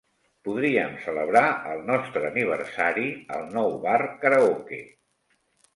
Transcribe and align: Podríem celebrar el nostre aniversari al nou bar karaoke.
Podríem 0.47 0.95
celebrar 1.03 1.43
el 1.73 1.85
nostre 1.91 2.25
aniversari 2.31 3.07
al 3.39 3.47
nou 3.59 3.79
bar 3.87 4.01
karaoke. 4.25 4.83